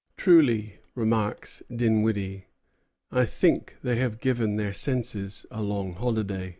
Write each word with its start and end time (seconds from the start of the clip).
"Truly," 0.17 0.79
remarks 0.95 1.61
Dinwiddie, 1.71 2.45
"I 3.11 3.23
think 3.23 3.75
they 3.83 3.97
have 3.97 4.19
given 4.19 4.55
their 4.55 4.73
senses 4.73 5.45
a 5.51 5.61
long 5.61 5.93
holiday." 5.93 6.49